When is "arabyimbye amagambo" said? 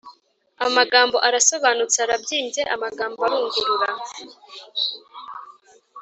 2.05-3.19